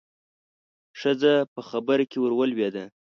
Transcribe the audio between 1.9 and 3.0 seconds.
کې ورولوېدله.